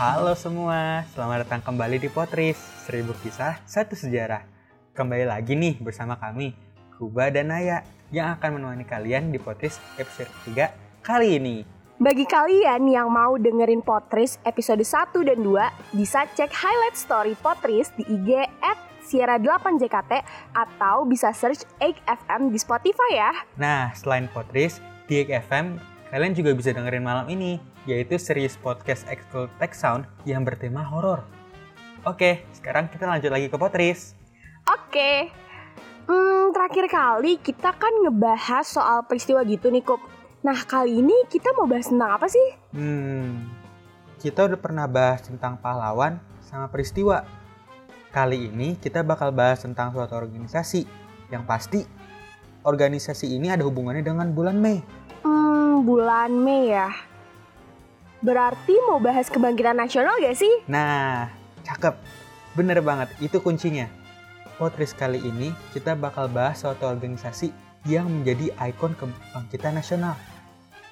[0.00, 2.56] Halo semua, selamat datang kembali di Potris,
[2.88, 4.48] Seribu Kisah, Satu Sejarah.
[4.96, 6.56] Kembali lagi nih bersama kami,
[6.96, 10.72] Kuba dan Naya, yang akan menemani kalian di Potris episode ketiga
[11.04, 11.68] kali ini.
[12.00, 17.92] Bagi kalian yang mau dengerin Potris episode 1 dan 2, bisa cek highlight story Potris
[17.92, 20.24] di IG at Sierra 8 JKT
[20.56, 23.32] atau bisa search 8FM di Spotify ya.
[23.60, 25.76] Nah, selain Potris, di FM,
[26.08, 27.60] kalian juga bisa dengerin malam ini,
[27.90, 31.26] yaitu series podcast Exclude Tech Sound yang bertema horor.
[32.06, 34.14] Oke, sekarang kita lanjut lagi ke Potris.
[34.70, 35.26] Oke,
[36.06, 39.98] hmm, terakhir kali kita kan ngebahas soal peristiwa gitu nih Kup.
[40.46, 42.46] Nah kali ini kita mau bahas tentang apa sih?
[42.70, 43.50] Hmm,
[44.22, 47.26] kita udah pernah bahas tentang pahlawan sama peristiwa.
[48.14, 50.86] Kali ini kita bakal bahas tentang suatu organisasi.
[51.30, 51.80] Yang pasti,
[52.62, 54.78] organisasi ini ada hubungannya dengan bulan Mei.
[55.26, 57.09] Hmm, bulan Mei ya.
[58.20, 60.52] Berarti mau bahas kebangkitan nasional gak sih?
[60.68, 61.32] Nah,
[61.64, 61.96] cakep.
[62.52, 63.88] Bener banget, itu kuncinya.
[64.60, 67.48] Potris kali ini kita bakal bahas suatu organisasi
[67.88, 70.20] yang menjadi ikon kebangkitan nasional.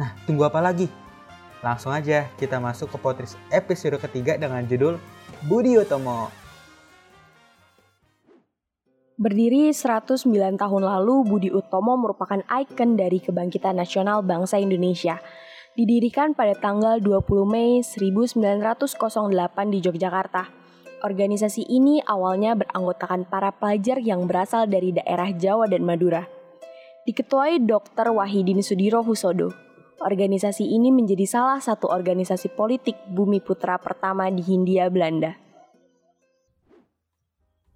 [0.00, 0.88] Nah, tunggu apa lagi?
[1.60, 4.96] Langsung aja kita masuk ke Potris episode ketiga dengan judul
[5.44, 6.32] Budi Utomo.
[9.20, 10.24] Berdiri 109
[10.56, 15.20] tahun lalu, Budi Utomo merupakan ikon dari kebangkitan nasional bangsa Indonesia.
[15.78, 18.90] Didirikan pada tanggal 20 Mei 1908
[19.70, 20.50] di Yogyakarta.
[21.06, 26.26] Organisasi ini awalnya beranggotakan para pelajar yang berasal dari daerah Jawa dan Madura.
[27.06, 28.10] Diketuai Dr.
[28.10, 29.54] Wahidin Sudiro Husodo.
[30.02, 35.38] Organisasi ini menjadi salah satu organisasi politik Bumi Putra pertama di Hindia Belanda.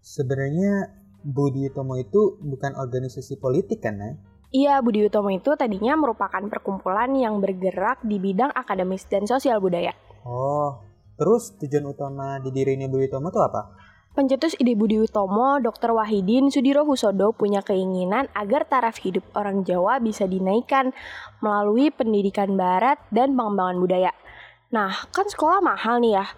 [0.02, 4.33] Sebenarnya Budi Utomo itu bukan organisasi politik kan, Nay?
[4.54, 9.90] Iya, Budi Utomo itu tadinya merupakan perkumpulan yang bergerak di bidang akademis dan sosial budaya.
[10.22, 10.78] Oh,
[11.18, 13.74] terus tujuan utama didirinya Budi Utomo itu apa?
[14.14, 15.98] Pencetus ide Budi Utomo, Dr.
[15.98, 20.94] Wahidin Sudiro Husodo punya keinginan agar taraf hidup orang Jawa bisa dinaikkan
[21.42, 24.14] melalui pendidikan barat dan pengembangan budaya.
[24.70, 26.30] Nah, kan sekolah mahal nih ya.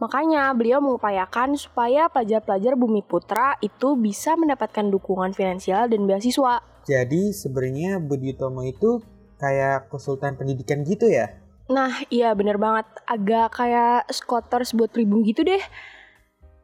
[0.00, 6.64] Makanya beliau mengupayakan supaya pelajar-pelajar Bumi Putra itu bisa mendapatkan dukungan finansial dan beasiswa.
[6.88, 9.04] Jadi sebenarnya Budi Utomo itu
[9.36, 11.36] kayak konsultan pendidikan gitu ya?
[11.68, 12.88] Nah, iya bener banget.
[13.04, 15.60] Agak kayak skoters buat pribumi gitu deh.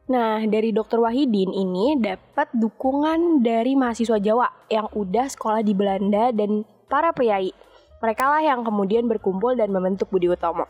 [0.09, 1.03] Nah, dari Dr.
[1.03, 7.53] Wahidin ini dapat dukungan dari mahasiswa Jawa yang udah sekolah di Belanda dan para priai.
[8.01, 10.65] Mereka lah yang kemudian berkumpul dan membentuk Budi Utomo.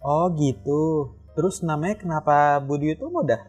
[0.00, 1.12] Oh gitu.
[1.36, 3.44] Terus namanya kenapa Budi Utomo dah?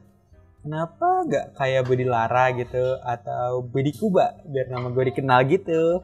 [0.59, 6.03] Kenapa gak kayak Budi Lara gitu atau Budi Kuba biar nama gue dikenal gitu?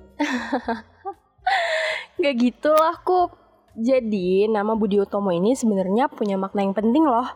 [2.23, 3.35] Gak gitu lah Kup.
[3.75, 7.27] Jadi nama Budi Utomo ini sebenarnya punya makna yang penting loh.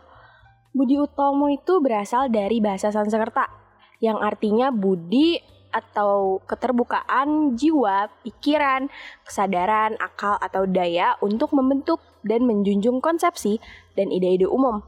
[0.72, 3.52] Budi Utomo itu berasal dari bahasa Sanskerta
[4.00, 5.42] yang artinya budi
[5.78, 8.90] atau keterbukaan jiwa, pikiran,
[9.22, 13.62] kesadaran, akal atau daya untuk membentuk dan menjunjung konsepsi
[13.94, 14.82] dan ide-ide umum.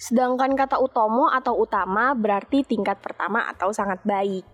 [0.00, 4.44] Sedangkan kata utomo atau utama berarti tingkat pertama atau sangat baik.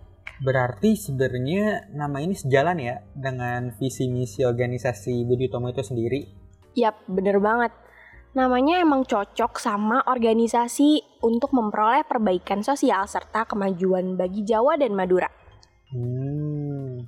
[0.41, 6.25] Berarti sebenarnya nama ini sejalan ya dengan visi misi organisasi Budi Utomo itu sendiri?
[6.73, 7.69] Yap, bener banget.
[8.31, 15.27] Namanya emang cocok sama organisasi untuk memperoleh perbaikan sosial serta kemajuan bagi Jawa dan Madura.
[15.91, 17.03] Hmm.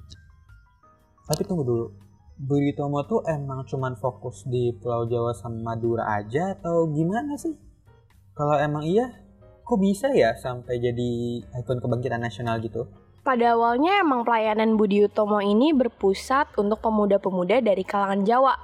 [1.23, 1.85] Tapi tunggu dulu.
[2.33, 7.55] Budi Utomo tuh emang cuman fokus di Pulau Jawa sama Madura aja atau gimana sih?
[8.35, 9.07] Kalau emang iya,
[9.63, 12.83] kok bisa ya sampai jadi ikon kebangkitan nasional gitu?
[13.23, 18.59] Pada awalnya emang pelayanan Budi Utomo ini berpusat untuk pemuda-pemuda dari kalangan Jawa.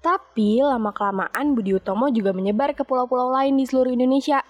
[0.00, 4.40] Tapi lama-kelamaan Budi Utomo juga menyebar ke pulau-pulau lain di seluruh Indonesia.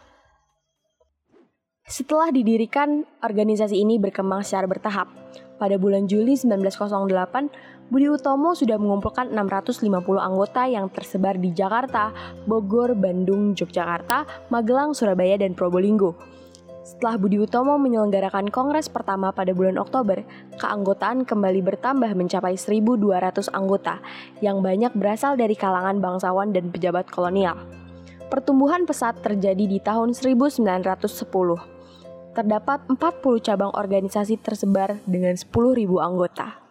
[1.91, 5.11] Setelah didirikan, organisasi ini berkembang secara bertahap.
[5.59, 12.15] Pada bulan Juli 1908, Budi Utomo sudah mengumpulkan 650 anggota yang tersebar di Jakarta,
[12.47, 16.15] Bogor, Bandung, Yogyakarta, Magelang, Surabaya, dan Probolinggo.
[16.81, 20.25] Setelah Budi Utomo menyelenggarakan kongres pertama pada bulan Oktober,
[20.57, 24.01] keanggotaan kembali bertambah mencapai 1.200 anggota,
[24.41, 27.61] yang banyak berasal dari kalangan bangsawan dan pejabat kolonial.
[28.33, 31.05] Pertumbuhan pesat terjadi di tahun 1910.
[32.33, 32.97] Terdapat 40
[33.45, 36.65] cabang organisasi tersebar dengan 10.000 anggota.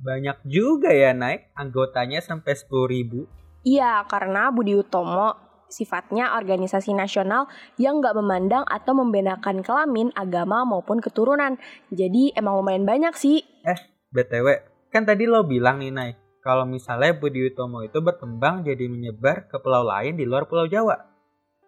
[0.00, 3.68] Banyak juga ya naik anggotanya sampai 10.000.
[3.68, 7.48] Iya, karena Budi Utomo sifatnya organisasi nasional
[7.80, 11.56] yang nggak memandang atau membedakan kelamin, agama maupun keturunan.
[11.88, 13.40] Jadi emang lumayan banyak sih.
[13.64, 13.80] Eh,
[14.12, 14.46] BTW,
[14.92, 16.12] kan tadi lo bilang nih Nay,
[16.44, 21.00] kalau misalnya Budi Utomo itu berkembang jadi menyebar ke pulau lain di luar Pulau Jawa.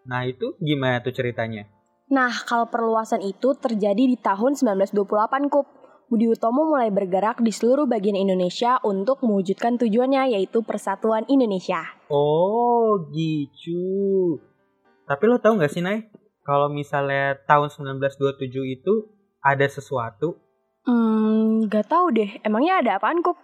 [0.05, 1.65] Nah itu gimana tuh ceritanya?
[2.13, 5.84] Nah, kalau perluasan itu terjadi di tahun 1928, Kup.
[6.05, 11.81] Budi Utomo mulai bergerak di seluruh bagian Indonesia untuk mewujudkan tujuannya yaitu persatuan Indonesia.
[12.13, 14.37] Oh, gitu.
[15.09, 16.13] Tapi lo tau gak sih, Nay?
[16.45, 18.37] Kalau misalnya tahun 1927
[18.69, 18.93] itu
[19.41, 20.37] ada sesuatu?
[20.85, 22.37] Hmm, gak tahu deh.
[22.45, 23.41] Emangnya ada apaan, Kup?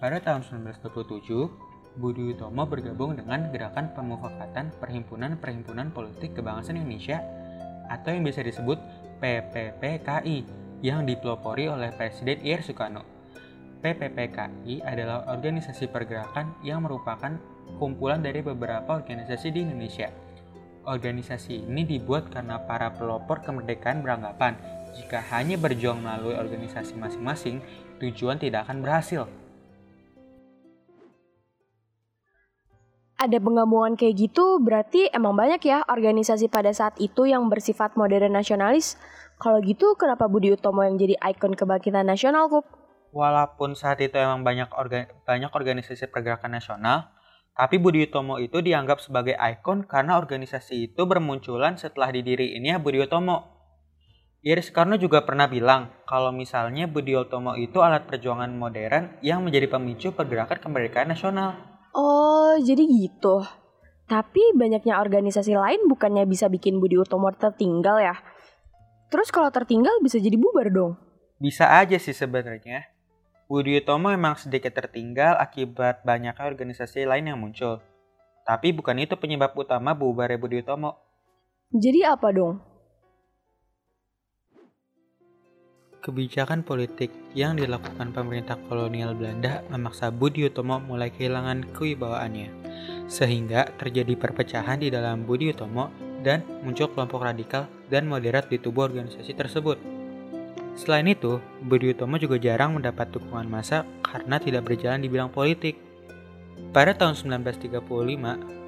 [0.00, 7.20] Pada tahun 1927, Budi Utomo bergabung dengan Gerakan Pemufakatan Perhimpunan-Perhimpunan Politik Kebangsaan Indonesia
[7.92, 8.80] atau yang bisa disebut
[9.20, 10.38] PPPKI
[10.80, 13.04] yang dipelopori oleh Presiden Ir Soekarno.
[13.84, 17.36] PPPKI adalah organisasi pergerakan yang merupakan
[17.76, 20.08] kumpulan dari beberapa organisasi di Indonesia.
[20.82, 24.58] Organisasi ini dibuat karena para pelopor kemerdekaan beranggapan
[24.92, 27.64] jika hanya berjuang melalui organisasi masing-masing,
[27.96, 29.24] tujuan tidak akan berhasil.
[33.22, 38.34] Ada penggabungan kayak gitu berarti emang banyak ya organisasi pada saat itu yang bersifat modern
[38.34, 38.98] nasionalis.
[39.38, 42.66] Kalau gitu kenapa Budi Utomo yang jadi ikon kebangkitan nasional, Kup?
[43.14, 47.14] Walaupun saat itu emang banyak orga, banyak organisasi pergerakan nasional,
[47.54, 53.50] tapi Budi Utomo itu dianggap sebagai ikon karena organisasi itu bermunculan setelah didiriinnya Budi Utomo.
[54.42, 59.70] Iris Karno juga pernah bilang kalau misalnya Budi Utomo itu alat perjuangan modern yang menjadi
[59.70, 61.71] pemicu pergerakan kemerdekaan nasional.
[61.92, 63.44] Oh, jadi gitu.
[64.08, 68.16] Tapi banyaknya organisasi lain bukannya bisa bikin Budi Utomo tertinggal ya?
[69.12, 70.96] Terus kalau tertinggal bisa jadi bubar dong?
[71.36, 72.88] Bisa aja sih sebenarnya.
[73.44, 77.84] Budi Utomo memang sedikit tertinggal akibat banyaknya organisasi lain yang muncul.
[78.48, 80.96] Tapi bukan itu penyebab utama bubarnya Budi Utomo.
[81.72, 82.71] Jadi apa dong?
[86.02, 92.50] Kebijakan politik yang dilakukan pemerintah kolonial Belanda memaksa Budi Utomo mulai kehilangan kewibawaannya,
[93.06, 95.94] sehingga terjadi perpecahan di dalam Budi Utomo
[96.26, 99.78] dan muncul kelompok radikal dan moderat di tubuh organisasi tersebut.
[100.74, 105.78] Selain itu, Budi Utomo juga jarang mendapat dukungan massa karena tidak berjalan di bidang politik.
[106.74, 107.78] Pada tahun 1935,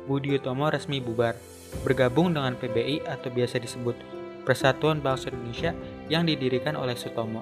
[0.07, 1.35] Budi Utomo resmi bubar,
[1.83, 3.99] bergabung dengan PBI atau biasa disebut
[4.47, 5.73] Persatuan Bangsa Indonesia
[6.13, 7.41] yang didirikan oleh Sutomo.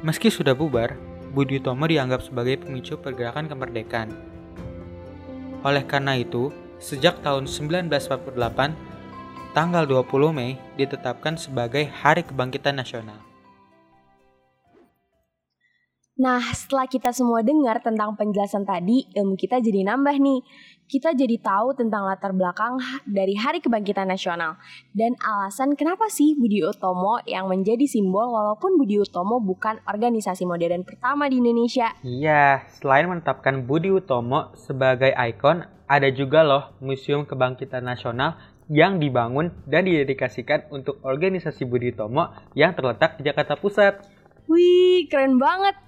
[0.00, 0.94] Meski sudah bubar,
[1.34, 4.14] Budi Utomo dianggap sebagai pemicu pergerakan kemerdekaan.
[5.66, 8.72] Oleh karena itu, sejak tahun 1948,
[9.50, 13.25] tanggal 20 Mei ditetapkan sebagai Hari Kebangkitan Nasional.
[16.16, 20.40] Nah, setelah kita semua dengar tentang penjelasan tadi, ilmu kita jadi nambah nih.
[20.88, 24.56] Kita jadi tahu tentang latar belakang dari Hari Kebangkitan Nasional
[24.96, 30.88] dan alasan kenapa sih Budi Utomo yang menjadi simbol walaupun Budi Utomo bukan organisasi modern
[30.88, 31.92] pertama di Indonesia.
[32.00, 38.40] Iya, selain menetapkan Budi Utomo sebagai ikon, ada juga loh Museum Kebangkitan Nasional
[38.72, 44.00] yang dibangun dan didedikasikan untuk organisasi Budi Utomo yang terletak di Jakarta Pusat.
[44.46, 45.85] Wih, keren banget.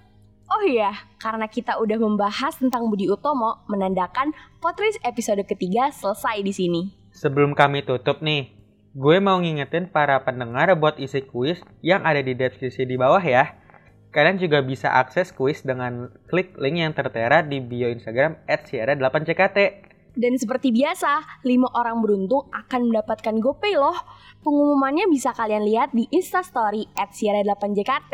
[0.49, 4.33] Oh iya, karena kita udah membahas tentang Budi Utomo, menandakan
[4.65, 6.83] Potris episode ketiga selesai di sini.
[7.13, 8.57] Sebelum kami tutup nih,
[8.97, 13.61] gue mau ngingetin para pendengar buat isi kuis yang ada di deskripsi di bawah ya.
[14.09, 19.85] Kalian juga bisa akses kuis dengan klik link yang tertera di bio Instagram @siara8ckt.
[20.17, 23.95] Dan seperti biasa, 5 orang beruntung akan mendapatkan GoPay loh.
[24.41, 28.13] Pengumumannya bisa kalian lihat di Instastory at Siara8JKT.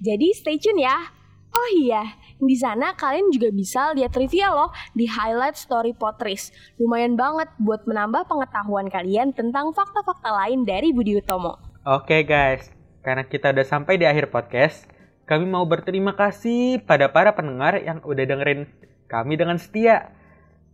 [0.00, 0.96] Jadi stay tune ya.
[1.54, 6.50] Oh iya, di sana kalian juga bisa lihat trivia loh di highlight story Potris.
[6.82, 11.54] Lumayan banget buat menambah pengetahuan kalian tentang fakta-fakta lain dari Budi Utomo.
[11.86, 12.74] Oke guys,
[13.06, 14.90] karena kita udah sampai di akhir podcast,
[15.30, 18.66] kami mau berterima kasih pada para pendengar yang udah dengerin
[19.06, 20.10] kami dengan setia.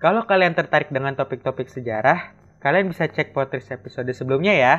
[0.01, 2.33] Kalau kalian tertarik dengan topik-topik sejarah,
[2.65, 4.75] kalian bisa cek Potris episode sebelumnya ya.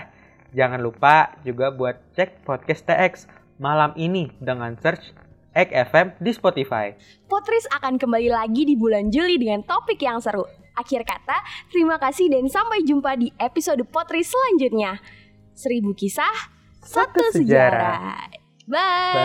[0.58, 3.14] Jangan lupa juga buat cek podcast TX
[3.62, 6.96] malam ini dengan search Ek FM di Spotify.
[7.28, 10.48] Potris akan kembali lagi di bulan Juli dengan topik yang seru.
[10.80, 15.04] Akhir kata, terima kasih dan sampai jumpa di episode Potris selanjutnya.
[15.52, 16.32] Seribu kisah,
[16.80, 18.32] satu, satu sejarah.
[18.32, 18.72] sejarah.
[18.72, 19.16] Bye.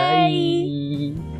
[1.15, 1.36] Bye.